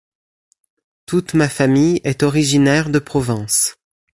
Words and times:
Toute 1.05 1.35
ma 1.35 1.47
famille 1.47 2.01
est 2.03 2.23
originaire 2.23 2.89
de 2.89 2.97
Provence. 2.97 3.75